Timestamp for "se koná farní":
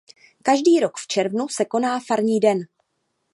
1.47-2.39